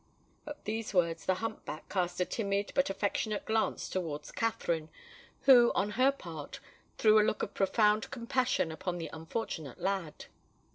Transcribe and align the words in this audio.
At 0.47 0.65
these 0.65 0.95
words 0.95 1.27
the 1.27 1.35
hump 1.35 1.63
back 1.63 1.87
cast 1.87 2.19
a 2.19 2.25
timid 2.25 2.71
but 2.73 2.89
affectionate 2.89 3.45
glance 3.45 3.87
towards 3.87 4.31
Katherine, 4.31 4.89
who, 5.41 5.71
on 5.75 5.91
her 5.91 6.11
part, 6.11 6.59
threw 6.97 7.19
a 7.19 7.27
look 7.27 7.43
of 7.43 7.53
profound 7.53 8.09
compassion 8.09 8.71
upon 8.71 8.97
the 8.97 9.11
unfortunate 9.13 9.79
lad. 9.79 10.25